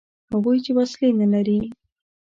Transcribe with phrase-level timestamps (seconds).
[0.31, 1.59] هغوی چې وسلې نه لري.